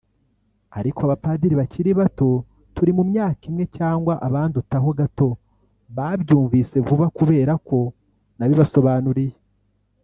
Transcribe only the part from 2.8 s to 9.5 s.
mu myaka imwe cyangwa abandutaho gato babyumvise vuba kubera ko nabibasobanuriye